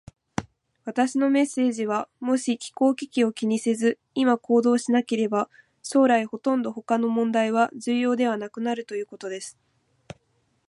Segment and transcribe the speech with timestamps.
[0.83, 5.47] 私のメッセージは、もし気候危機を気にせず、今行動しなければ、
[5.83, 9.59] 将来ほとんど他の問題は重要ではなくなるということです。